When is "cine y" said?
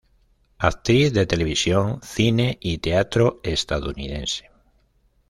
2.01-2.79